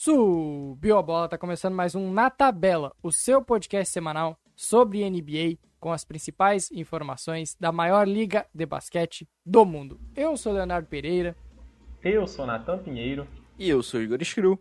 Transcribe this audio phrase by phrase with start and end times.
[0.00, 5.58] Subiu a bola, tá começando mais um Na Tabela, o seu podcast semanal sobre NBA
[5.80, 10.00] com as principais informações da maior liga de basquete do mundo.
[10.14, 11.36] Eu sou Leonardo Pereira.
[12.00, 13.26] Eu sou Natan Pinheiro.
[13.58, 14.56] E eu sou Igor Screw.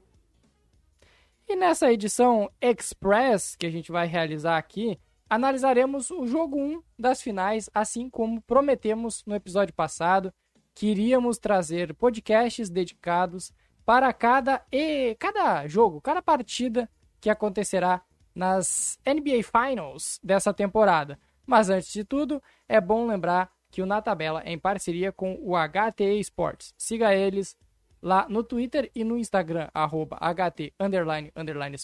[1.47, 4.99] E nessa edição Express que a gente vai realizar aqui,
[5.29, 10.33] analisaremos o jogo 1 das finais, assim como prometemos no episódio passado,
[10.73, 13.53] que iríamos trazer podcasts dedicados
[13.87, 16.89] para cada e cada jogo, cada partida
[17.21, 18.01] que acontecerá
[18.35, 21.17] nas NBA Finals dessa temporada.
[21.45, 25.39] Mas antes de tudo, é bom lembrar que o Na Tabela é em parceria com
[25.41, 26.73] o HTE Sports.
[26.77, 27.55] Siga eles
[28.01, 31.77] lá no Twitter e no Instagram, arroba HT underline, underline.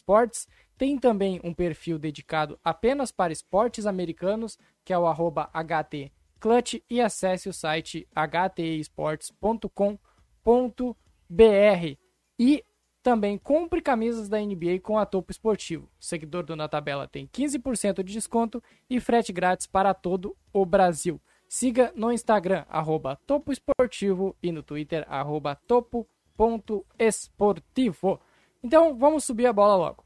[0.78, 6.84] Tem também um perfil dedicado apenas para esportes americanos, que é o arroba HT Clutch,
[6.90, 10.14] e acesse o site htesports.com.br
[11.34, 12.03] BR.
[12.40, 12.64] E
[13.04, 15.90] também compre camisas da NBA com a Topo Esportivo.
[16.00, 20.66] O seguidor do Na Tabela tem 15% de desconto e frete grátis para todo o
[20.66, 21.22] Brasil.
[21.50, 28.20] Siga no Instagram, arroba Topo Esportivo e no Twitter, arroba topo.esportivo.
[28.64, 30.04] Então, vamos subir a bola logo.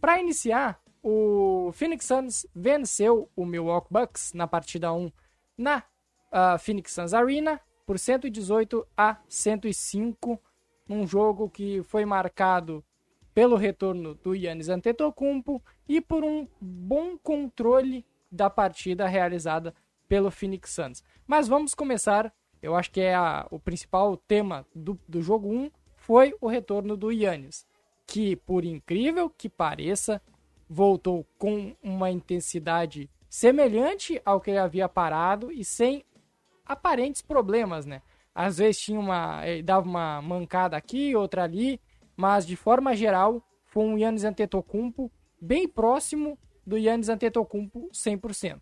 [0.00, 5.12] Para iniciar, o Phoenix Suns venceu o Milwaukee Bucks na partida 1
[5.56, 5.84] na
[6.32, 10.42] uh, Phoenix Suns Arena por 118 a 105,
[10.88, 12.84] num jogo que foi marcado
[13.32, 19.72] pelo retorno do Yannis Antetokounmpo e por um bom controle da partida realizada
[20.08, 21.04] pelo Phoenix Suns.
[21.24, 25.70] Mas vamos começar, eu acho que é a, o principal tema do, do jogo 1
[25.94, 27.64] foi o retorno do Yannis,
[28.04, 30.20] que por incrível que pareça,
[30.68, 36.04] voltou com uma intensidade semelhante ao que ele havia parado e sem
[36.64, 38.02] aparentes problemas, né?
[38.34, 41.80] Às vezes tinha uma, dava uma mancada aqui, outra ali,
[42.16, 48.60] mas de forma geral foi um Yannis Antetokounmpo bem próximo do Yannis Antetokounmpo 100%.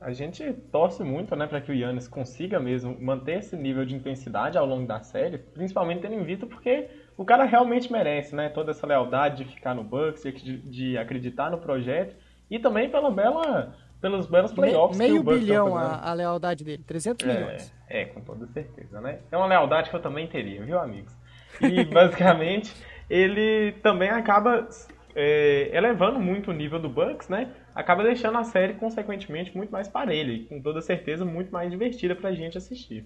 [0.00, 3.96] A gente torce muito, né, para que o Yannis consiga mesmo manter esse nível de
[3.96, 8.48] intensidade ao longo da série, principalmente tendo em vista porque o cara realmente merece, né?
[8.48, 12.14] Toda essa lealdade de ficar no Bucks, de, de acreditar no projeto
[12.48, 14.96] e também pela bela, pelos belos playoffs.
[14.96, 17.74] Me, meio que o bilhão a, a, lealdade dele, 300 é, milhões.
[17.88, 19.18] É, com toda certeza, né?
[19.32, 21.12] É uma lealdade que eu também teria, viu, amigos?
[21.60, 22.72] E basicamente
[23.10, 24.68] ele também acaba
[25.16, 27.52] é, elevando muito o nível do Bucks, né?
[27.74, 32.14] Acaba deixando a série, consequentemente, muito mais parelha e com toda certeza muito mais divertida
[32.14, 33.04] pra gente assistir.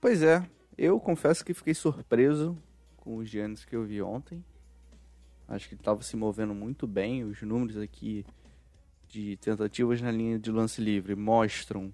[0.00, 0.44] Pois é,
[0.76, 2.56] eu confesso que fiquei surpreso
[2.96, 4.44] com os Giannis que eu vi ontem.
[5.46, 7.22] Acho que ele estava se movendo muito bem.
[7.22, 8.24] Os números aqui
[9.08, 11.92] de tentativas na linha de lance livre mostram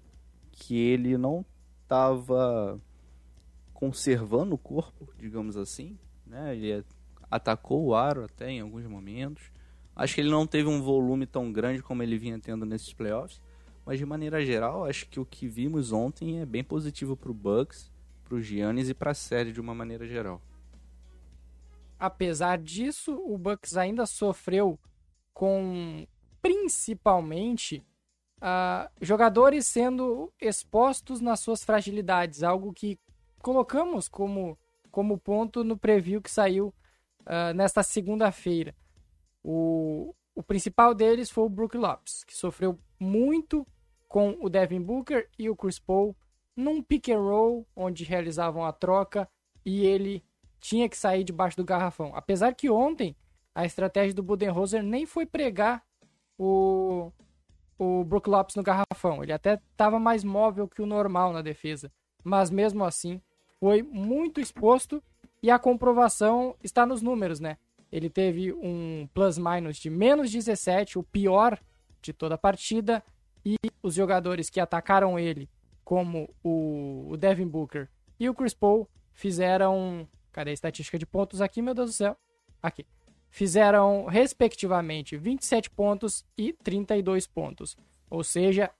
[0.51, 1.45] que ele não
[1.83, 2.79] estava
[3.73, 5.97] conservando o corpo, digamos assim.
[6.25, 6.55] Né?
[6.55, 6.85] Ele
[7.29, 9.51] atacou o aro até em alguns momentos.
[9.95, 13.41] Acho que ele não teve um volume tão grande como ele vinha tendo nesses playoffs.
[13.85, 17.33] Mas de maneira geral, acho que o que vimos ontem é bem positivo para o
[17.33, 17.91] Bucks
[18.31, 20.41] para o Giannis e para a série de uma maneira geral.
[21.99, 24.79] Apesar disso, o Bucks ainda sofreu
[25.33, 26.07] com
[26.41, 27.85] principalmente
[28.37, 32.97] uh, jogadores sendo expostos nas suas fragilidades, algo que
[33.39, 34.57] colocamos como,
[34.89, 36.73] como ponto no preview que saiu
[37.21, 38.73] uh, nesta segunda-feira.
[39.43, 43.67] O, o principal deles foi o Brook Lopes, que sofreu muito
[44.07, 46.15] com o Devin Booker e o Chris Paul
[46.55, 49.27] num pick and roll onde realizavam a troca
[49.65, 50.23] e ele
[50.59, 52.11] tinha que sair debaixo do garrafão.
[52.15, 53.15] Apesar que ontem
[53.53, 55.83] a estratégia do Budenholzer nem foi pregar
[56.37, 57.11] o,
[57.77, 59.23] o Brook Lopes no garrafão.
[59.23, 61.91] Ele até estava mais móvel que o normal na defesa.
[62.23, 63.21] Mas mesmo assim,
[63.59, 65.03] foi muito exposto
[65.43, 67.57] e a comprovação está nos números, né?
[67.91, 71.59] Ele teve um plus-minus de menos 17, o pior
[72.01, 73.03] de toda a partida,
[73.45, 75.49] e os jogadores que atacaram ele
[75.91, 80.07] como o, o Devin Booker e o Chris Paul fizeram.
[80.31, 82.15] Cadê a estatística de pontos aqui, meu Deus do céu?
[82.63, 82.87] Aqui.
[83.29, 87.75] Fizeram, respectivamente, 27 pontos e 32 pontos.
[88.09, 88.71] Ou seja,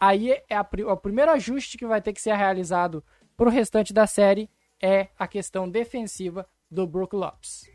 [0.00, 3.04] aí é a, o primeiro ajuste que vai ter que ser realizado
[3.36, 4.48] para o restante da série
[4.82, 7.70] é a questão defensiva do Brook Lopes.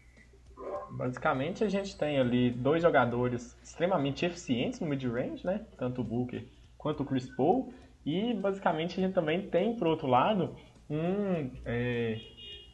[0.90, 5.64] Basicamente, a gente tem ali dois jogadores extremamente eficientes no mid-range, né?
[5.78, 6.44] Tanto o Booker
[6.76, 7.72] quanto o Chris Paul.
[8.10, 10.56] E basicamente a gente também tem, por outro lado,
[10.90, 12.20] um é,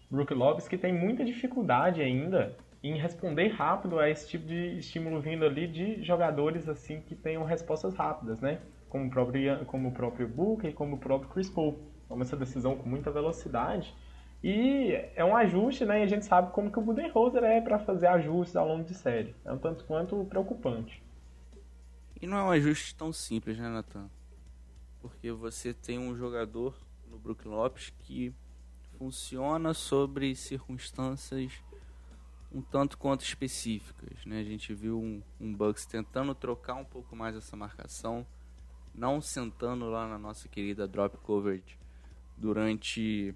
[0.09, 5.19] Brook Lopes que tem muita dificuldade ainda em responder rápido a esse tipo de estímulo
[5.19, 8.61] vindo ali de jogadores assim que tenham respostas rápidas, né?
[8.87, 11.77] Como o próprio, como o próprio Booker como o próprio Chris Paul.
[12.07, 13.93] Toma essa decisão com muita velocidade.
[14.41, 15.99] E é um ajuste, né?
[15.99, 18.93] E a gente sabe como que o Budenholzer é para fazer ajustes ao longo de
[18.93, 19.35] série.
[19.43, 21.03] É um tanto quanto preocupante.
[22.21, 24.09] E não é um ajuste tão simples, né, Nathan?
[25.05, 26.75] Porque você tem um jogador
[27.07, 28.33] no Brook Lopes que
[28.97, 31.51] funciona sobre circunstâncias
[32.51, 34.25] um tanto quanto específicas.
[34.25, 34.39] Né?
[34.39, 38.25] A gente viu um, um Bucks tentando trocar um pouco mais essa marcação,
[38.95, 41.77] não sentando lá na nossa querida drop coverage
[42.35, 43.35] durante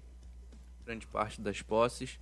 [0.84, 2.18] grande parte das posses.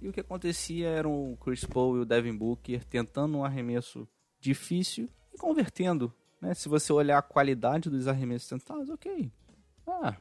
[0.00, 4.08] E o que acontecia era o Chris Paul e o Devin Booker tentando um arremesso
[4.40, 6.12] difícil e convertendo.
[6.40, 6.54] Né?
[6.54, 9.30] Se você olhar a qualidade dos arremessos tentados, ok.
[9.86, 10.16] Ah,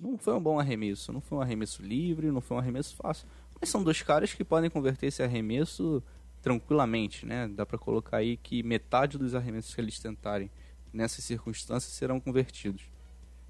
[0.00, 3.28] não foi um bom arremesso, não foi um arremesso livre, não foi um arremesso fácil.
[3.60, 6.02] Mas são dois caras que podem converter esse arremesso
[6.42, 7.48] tranquilamente, né?
[7.48, 10.50] Dá para colocar aí que metade dos arremessos que eles tentarem
[10.92, 12.84] nessas circunstâncias serão convertidos.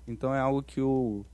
[0.06, 1.24] Então é algo que o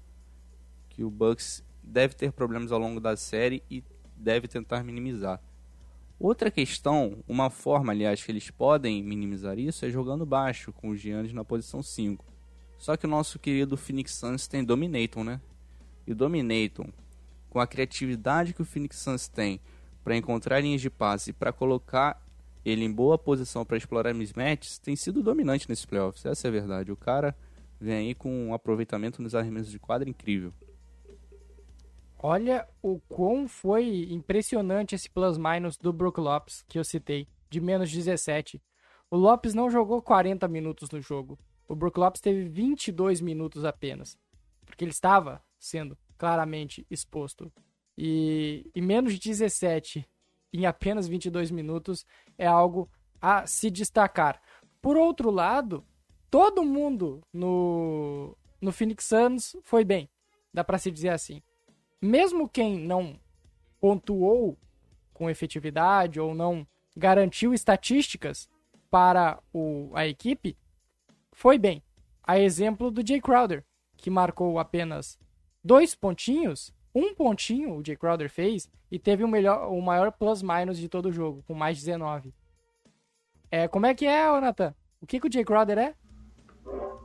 [0.88, 3.82] que o Bucks deve ter problemas ao longo da série e
[4.16, 5.40] deve tentar minimizar.
[6.20, 11.00] Outra questão, uma forma, aliás, que eles podem minimizar isso é jogando baixo, com os
[11.00, 12.22] Giannis na posição 5.
[12.76, 15.40] Só que o nosso querido Phoenix Suns tem Dominaton, né?
[16.06, 16.90] E o Dominaton,
[17.48, 19.62] com a criatividade que o Phoenix Suns tem
[20.04, 22.22] para encontrar linhas de passe e para colocar
[22.66, 26.26] ele em boa posição para explorar mismatches, tem sido dominante nesses playoffs.
[26.26, 26.92] Essa é a verdade.
[26.92, 27.34] O cara
[27.80, 30.52] vem aí com um aproveitamento nos arremessos de quadra incrível.
[32.22, 37.90] Olha o quão foi impressionante esse plus-minus do Brook Lopes que eu citei, de menos
[37.90, 38.62] 17.
[39.10, 41.38] O Lopes não jogou 40 minutos no jogo.
[41.66, 44.18] O Brook Lopes teve 22 minutos apenas,
[44.66, 47.50] porque ele estava sendo claramente exposto.
[47.96, 50.06] E, e menos de 17
[50.52, 52.04] em apenas 22 minutos
[52.36, 54.42] é algo a se destacar.
[54.82, 55.82] Por outro lado,
[56.30, 60.10] todo mundo no, no Phoenix Suns foi bem,
[60.52, 61.42] dá para se dizer assim.
[62.00, 63.18] Mesmo quem não
[63.80, 64.56] pontuou
[65.12, 66.66] com efetividade ou não
[66.96, 68.48] garantiu estatísticas
[68.90, 70.56] para o, a equipe,
[71.32, 71.82] foi bem.
[72.22, 73.64] A exemplo do Jay Crowder,
[73.96, 75.18] que marcou apenas
[75.62, 80.78] dois pontinhos, um pontinho o Jay Crowder fez e teve o, melhor, o maior plus-minus
[80.78, 82.34] de todo o jogo, com mais 19.
[83.50, 84.74] É, como é que é, Nathan?
[85.00, 85.94] O que, que o Jay Crowder é?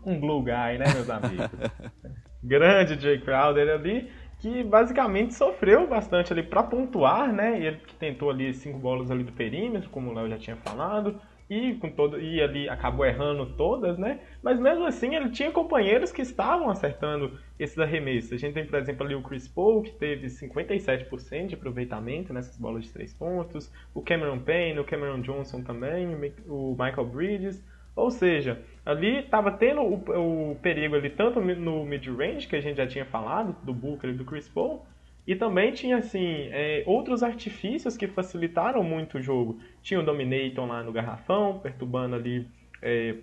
[0.06, 1.47] Um glue guy, né, meus amigos?
[2.44, 4.12] Grande Jay Crowder ali,
[4.45, 7.59] que basicamente sofreu bastante ali para pontuar, né?
[7.59, 11.19] Ele que tentou ali cinco bolas ali do perímetro, como o Léo já tinha falado
[11.50, 14.19] e com todo e ali acabou errando todas, né?
[14.44, 18.33] Mas mesmo assim ele tinha companheiros que estavam acertando esses arremessos.
[18.33, 22.56] A gente tem, por exemplo, ali o Chris Paul, que teve 57% de aproveitamento nessas
[22.56, 26.06] bolas de três pontos, o Cameron Payne, o Cameron Johnson também,
[26.47, 27.65] o Michael Bridges.
[27.95, 32.77] Ou seja, ali estava tendo o, o, perigo ali tanto no mid-range, que a gente
[32.77, 34.85] já tinha falado, do Booker e do Chris Paul,
[35.25, 39.59] e também tinha, assim, é, outros artifícios que facilitaram muito o jogo.
[39.81, 42.47] Tinha o Dominator lá no garrafão, perturbando ali
[42.79, 43.15] é,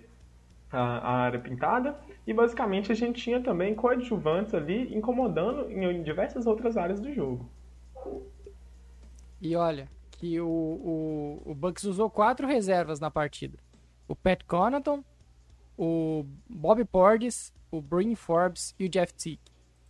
[0.69, 1.95] a, a, área pintada.
[2.27, 7.49] E basicamente a gente tinha também coadjuvantes ali incomodando em diversas outras áreas do jogo.
[9.41, 13.57] E olha, que o, o, o Bucks usou quatro reservas na partida.
[14.07, 15.03] O Pat Connaughton,
[15.77, 19.39] o Bob Portis, o Bryn Forbes e o Jeff Teague.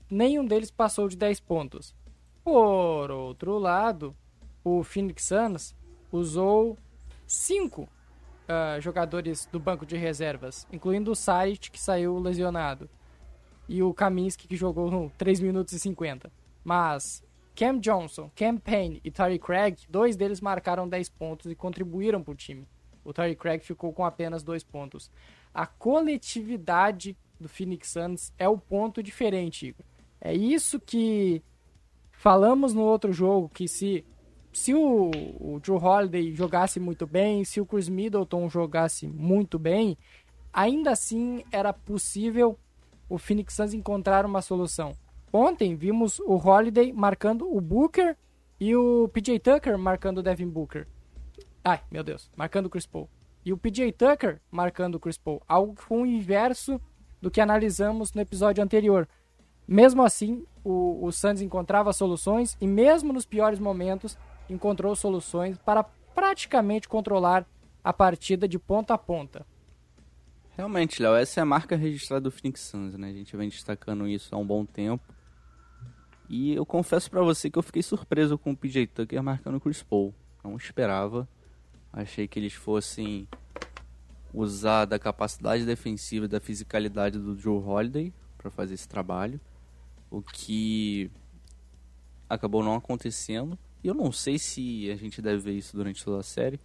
[0.10, 1.96] Nenhum deles passou de 10 pontos.
[2.44, 4.16] Por outro lado,
[4.64, 5.76] o Phoenix Suns
[6.12, 6.78] usou
[7.26, 12.90] cinco uh, jogadores do banco de reservas, incluindo o Saric, que saiu lesionado,
[13.68, 16.32] e o Kaminsky, que jogou 3 minutos e 50.
[16.64, 17.24] Mas
[17.56, 22.32] Cam Johnson, Cam Payne e Terry Craig, dois deles marcaram 10 pontos e contribuíram para
[22.32, 22.68] o time.
[23.04, 25.12] O Terry Craig ficou com apenas 2 pontos.
[25.54, 29.86] A coletividade do Phoenix Suns é o ponto diferente, Igor.
[30.20, 31.44] É isso que
[32.24, 34.06] Falamos no outro jogo que se,
[34.54, 39.98] se o, o Drew Holiday jogasse muito bem, se o Chris Middleton jogasse muito bem,
[40.54, 42.58] ainda assim era possível
[43.10, 44.94] o Phoenix Suns encontrar uma solução.
[45.34, 48.16] Ontem vimos o Holiday marcando o Booker
[48.58, 50.88] e o PJ Tucker marcando o Devin Booker.
[51.62, 53.10] Ai, meu Deus, marcando o Chris Paul.
[53.46, 55.42] E o PJ Tucker marcando o Chris Paul.
[55.48, 56.80] Algo que foi o inverso
[57.22, 59.08] do que analisamos no episódio anterior.
[59.68, 64.18] Mesmo assim, o, o Santos encontrava soluções e mesmo nos piores momentos
[64.50, 67.46] encontrou soluções para praticamente controlar
[67.84, 69.46] a partida de ponta a ponta.
[70.56, 73.10] Realmente, Léo, essa é a marca registrada do Phoenix Suns, né?
[73.10, 75.04] A gente vem destacando isso há um bom tempo.
[76.30, 79.60] E eu confesso para você que eu fiquei surpreso com o PJ Tucker marcando o
[79.60, 80.14] Chris Paul.
[80.44, 81.28] Não esperava.
[81.94, 83.28] Achei que eles fossem
[84.34, 89.40] usar da capacidade defensiva e da fisicalidade do Joe Holiday para fazer esse trabalho,
[90.10, 91.12] o que
[92.28, 93.58] acabou não acontecendo.
[93.84, 96.60] E eu não sei se a gente deve ver isso durante toda a série.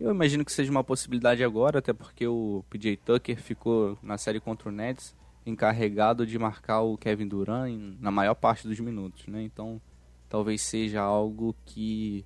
[0.00, 4.40] Eu imagino que seja uma possibilidade agora, até porque o PJ Tucker ficou na série
[4.40, 5.14] contra o Nets
[5.46, 9.42] encarregado de marcar o Kevin Durant na maior parte dos minutos, né?
[9.42, 9.80] Então,
[10.28, 12.24] talvez seja algo que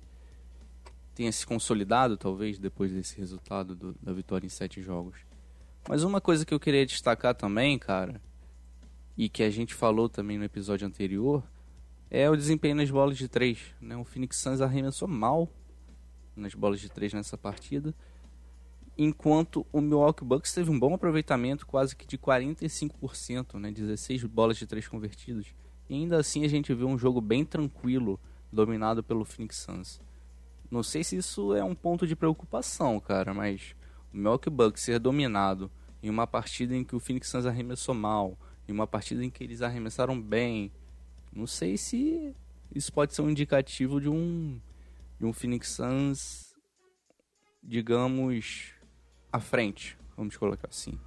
[1.17, 5.17] tenha se consolidado, talvez, depois desse resultado do, da vitória em sete jogos.
[5.89, 8.21] Mas uma coisa que eu queria destacar também, cara,
[9.17, 11.43] e que a gente falou também no episódio anterior,
[12.11, 13.57] é o desempenho nas bolas de três.
[13.81, 13.97] Né?
[13.97, 15.49] O Phoenix Suns arremessou mal
[16.35, 17.95] nas bolas de três nessa partida,
[18.95, 23.71] enquanto o Milwaukee Bucks teve um bom aproveitamento, quase que de 45%, né?
[23.71, 25.47] 16 bolas de três convertidas.
[25.89, 28.19] E ainda assim a gente viu um jogo bem tranquilo,
[28.53, 29.99] dominado pelo Phoenix Suns.
[30.69, 33.75] Não sei se isso é um ponto de preocupação, cara, mas
[34.13, 35.71] o Milwaukee Bucks ser dominado
[36.03, 39.43] em uma partida em que o Phoenix Suns arremessou mal, em uma partida em que
[39.43, 40.71] eles arremessaram bem,
[41.33, 42.35] não sei se
[42.73, 44.59] isso pode ser um indicativo de um
[45.19, 46.55] de um Phoenix Suns,
[47.63, 48.73] digamos,
[49.31, 50.99] à frente, vamos colocar assim.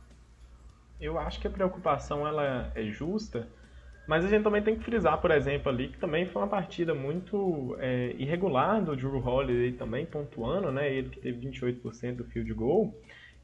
[1.00, 3.48] Eu acho que a preocupação ela é justa,
[4.10, 6.92] mas a gente também tem que frisar, por exemplo, ali que também foi uma partida
[6.92, 10.92] muito é, irregular do Drew Holiday também, pontuando, né?
[10.92, 12.92] Ele que teve 28% do field goal.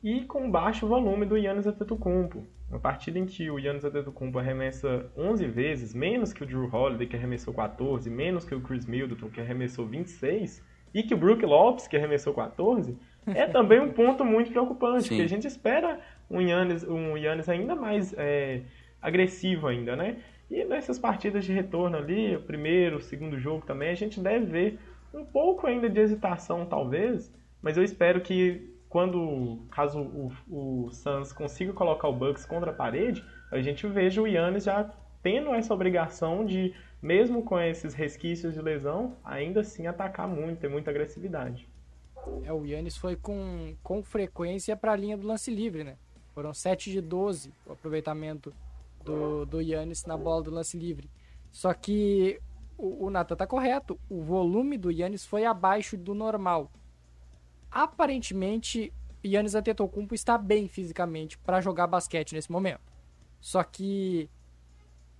[0.02, 2.44] E com baixo volume do Yannis Antetokounmpo.
[2.68, 7.06] Uma partida em que o Yannis Antetokounmpo arremessa 11 vezes, menos que o Drew Holiday,
[7.06, 11.46] que arremessou 14, menos que o Chris Middleton, que arremessou 26, e que o Brook
[11.46, 15.08] Lopes, que arremessou 14, é também um ponto muito preocupante, Sim.
[15.10, 18.62] porque a gente espera um Yannis, um Yannis ainda mais é,
[19.00, 20.16] agressivo ainda, né?
[20.50, 24.46] E nessas partidas de retorno ali, o primeiro, o segundo jogo também, a gente deve
[24.46, 24.78] ver
[25.12, 31.32] um pouco ainda de hesitação, talvez, mas eu espero que quando, caso o, o Suns
[31.32, 34.90] consiga colocar o Bucks contra a parede, a gente veja o Yannis já
[35.22, 36.72] tendo essa obrigação de,
[37.02, 41.68] mesmo com esses resquícios de lesão, ainda assim atacar muito, ter muita agressividade.
[42.44, 45.96] É, o Yannis foi com, com frequência para a linha do lance livre, né?
[46.34, 48.52] Foram 7 de 12 o aproveitamento
[49.06, 51.10] do, do Yannis na bola do lance livre.
[51.50, 52.40] Só que
[52.76, 56.70] o, o Nathan tá correto, o volume do Yannis foi abaixo do normal.
[57.70, 58.92] Aparentemente,
[59.24, 62.92] Yannis Antetokounmpo está bem fisicamente para jogar basquete nesse momento.
[63.40, 64.28] Só que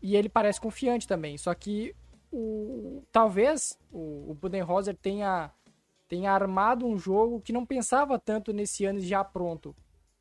[0.02, 1.38] e ele parece confiante também.
[1.38, 1.95] Só que
[2.31, 5.50] o talvez o, o Budenholzer tenha
[6.09, 9.75] tenha armado um jogo que não pensava tanto nesse Yannis já pronto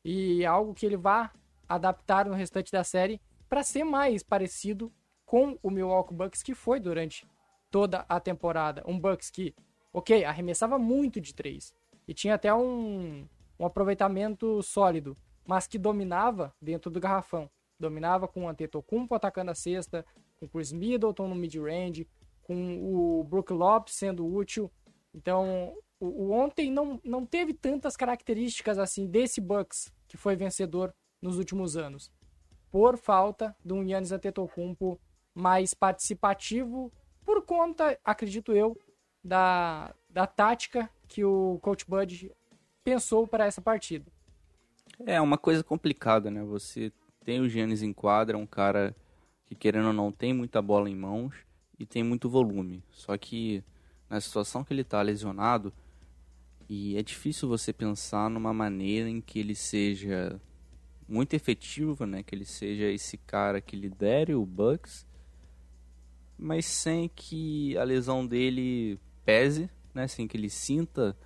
[0.04, 1.30] e algo que ele vá
[1.68, 4.92] adaptar no restante da série para ser mais parecido
[5.24, 7.26] com o Milwaukee Bucks que foi durante
[7.70, 8.82] toda a temporada.
[8.86, 9.54] Um Bucks que,
[9.92, 11.74] ok, arremessava muito de três
[12.06, 13.26] e tinha até um,
[13.58, 17.50] um aproveitamento sólido, mas que dominava dentro do garrafão.
[17.78, 20.04] Dominava com o Antetokounmpo atacando a cesta,
[20.38, 22.08] com o Chris Middleton no mid-range,
[22.42, 24.70] com o Brook Lopes sendo útil.
[25.12, 30.94] Então, o, o, ontem não, não teve tantas características assim desse Bucks que foi vencedor
[31.20, 32.12] nos últimos anos
[32.76, 35.00] por falta de um Yannis Antetokounmpo
[35.34, 36.92] mais participativo,
[37.24, 38.78] por conta, acredito eu,
[39.24, 42.30] da, da tática que o Coach Bud
[42.84, 44.12] pensou para essa partida.
[45.06, 46.44] É uma coisa complicada, né?
[46.44, 46.92] Você
[47.24, 48.94] tem o Giannis em quadra, um cara
[49.46, 51.34] que querendo ou não tem muita bola em mãos
[51.78, 52.84] e tem muito volume.
[52.90, 53.64] Só que
[54.06, 55.72] na situação que ele está lesionado,
[56.68, 60.38] e é difícil você pensar numa maneira em que ele seja
[61.08, 62.22] muito efetivo, né?
[62.22, 65.06] Que ele seja esse cara que lidere o Bucks,
[66.38, 70.06] mas sem que a lesão dele pese, né?
[70.08, 71.16] Sem que ele sinta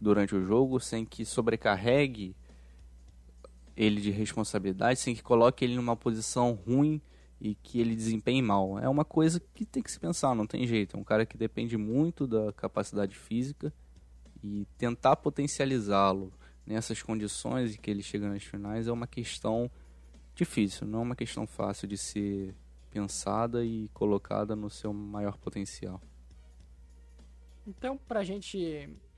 [0.00, 2.34] durante o jogo, sem que sobrecarregue
[3.76, 7.00] ele de responsabilidade, sem que coloque ele numa posição ruim
[7.40, 8.78] e que ele desempenhe mal.
[8.78, 10.96] É uma coisa que tem que se pensar, não tem jeito.
[10.96, 13.72] É um cara que depende muito da capacidade física
[14.42, 16.32] e tentar potencializá-lo
[16.66, 19.70] nessas condições em que ele chega nas finais é uma questão
[20.34, 22.54] difícil, não é uma questão fácil de ser
[22.90, 26.00] pensada e colocada no seu maior potencial.
[27.66, 28.58] Então, para a gente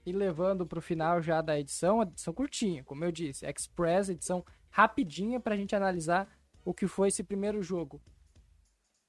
[0.04, 4.08] ir levando para o final já da edição, a edição curtinha, como eu disse, Express,
[4.08, 6.28] edição rapidinha para a gente analisar
[6.64, 8.00] o que foi esse primeiro jogo.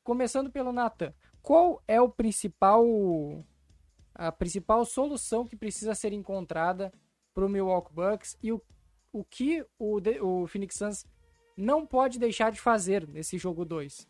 [0.03, 2.85] Começando pelo Nathan, qual é o principal
[4.15, 6.93] a principal solução que precisa ser encontrada
[7.33, 8.61] para o Milwaukee Bucks e o,
[9.11, 11.05] o que o, o Phoenix Suns
[11.57, 14.07] não pode deixar de fazer nesse jogo 2.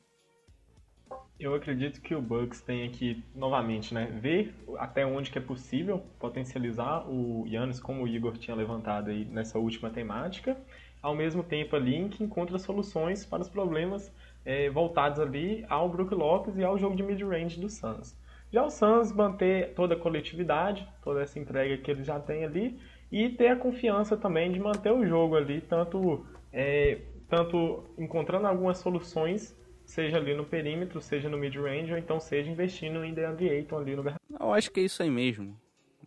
[1.39, 5.99] Eu acredito que o Bucks tem que, novamente, né, ver até onde que é possível
[6.19, 10.57] potencializar o Yannis, como o Igor tinha levantado aí nessa última temática,
[11.01, 14.13] ao mesmo tempo ali que encontra soluções para os problemas
[14.45, 18.15] é, voltados ali ao Brook Lopes e ao jogo de mid-range do Suns.
[18.53, 22.79] Já o Suns manter toda a coletividade, toda essa entrega que ele já tem ali
[23.11, 28.77] e ter a confiança também de manter o jogo ali, tanto, é, tanto encontrando algumas
[28.77, 33.75] soluções, seja ali no perímetro, seja no mid-range, ou então seja investindo em DeAndre Ayton
[33.75, 34.03] ali no
[34.39, 35.59] Eu acho que é isso aí mesmo.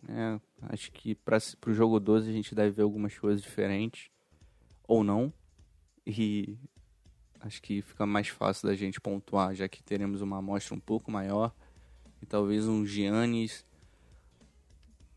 [0.07, 0.39] É,
[0.69, 4.09] acho que para o jogo 12 a gente deve ver algumas coisas diferentes,
[4.87, 5.33] ou não.
[6.05, 6.57] E
[7.41, 11.11] acho que fica mais fácil da gente pontuar, já que teremos uma amostra um pouco
[11.11, 11.53] maior.
[12.21, 13.65] E talvez um Giannis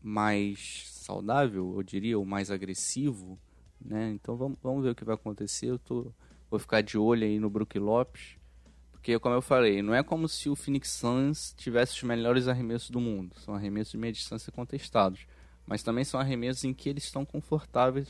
[0.01, 3.37] mais saudável, eu diria, ou mais agressivo,
[3.79, 4.11] né?
[4.11, 5.67] Então vamos, vamos ver o que vai acontecer.
[5.67, 6.11] Eu tô,
[6.49, 8.37] vou ficar de olho aí no Brook Lopes,
[8.91, 12.89] porque como eu falei, não é como se o Phoenix Suns tivesse os melhores arremessos
[12.89, 13.35] do mundo.
[13.39, 15.25] São arremessos de meia distância contestados,
[15.65, 18.07] mas também são arremessos em que eles estão confortáveis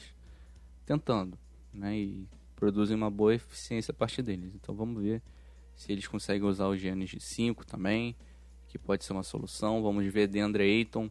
[0.85, 1.37] tentando,
[1.73, 1.97] né?
[1.97, 4.53] E produzem uma boa eficiência a partir deles.
[4.53, 5.21] Então vamos ver
[5.75, 8.15] se eles conseguem usar o Giannis de 5 também,
[8.71, 9.83] que pode ser uma solução.
[9.83, 11.09] Vamos ver DeAndre Ayton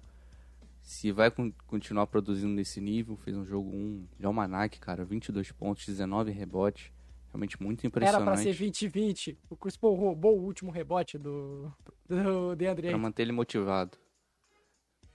[0.81, 1.31] se vai
[1.67, 3.17] continuar produzindo nesse nível.
[3.17, 6.90] Fez um jogo 1 de almanac, cara, 22 pontos, 19 rebotes.
[7.31, 8.23] Realmente muito impressionante.
[8.23, 9.37] Era pra ser 20-20.
[9.49, 11.73] O Chris Paul roubou o último rebote do,
[12.09, 12.99] do DeAndre Ayton.
[12.99, 13.97] Pra manter ele motivado.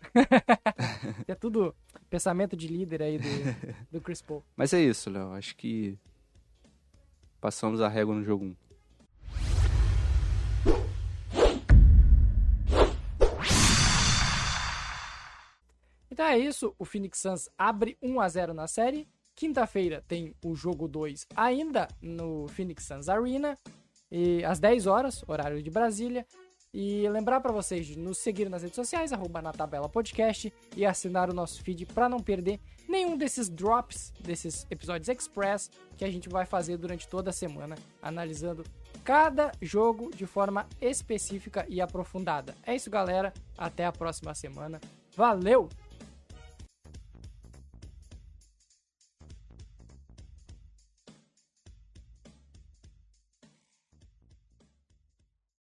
[1.28, 1.76] é tudo
[2.10, 4.44] pensamento de líder aí do, do Chris Paul.
[4.56, 5.32] Mas é isso, Léo.
[5.32, 5.98] Acho que
[7.42, 8.56] passamos a régua no jogo 1.
[16.16, 19.06] Então é isso, o Phoenix Suns abre 1 a 0 na série.
[19.36, 23.58] Quinta-feira tem o jogo 2 ainda no Phoenix Suns Arena,
[24.10, 26.26] e às 10 horas, horário de Brasília.
[26.74, 30.86] E lembrar para vocês de nos seguir nas redes sociais, arroba na tabela podcast, e
[30.86, 36.10] assinar o nosso feed para não perder nenhum desses drops, desses episódios express que a
[36.10, 38.64] gente vai fazer durante toda a semana, analisando
[39.04, 42.56] cada jogo de forma específica e aprofundada.
[42.66, 43.34] É isso, galera.
[43.58, 44.80] Até a próxima semana.
[45.14, 45.68] Valeu!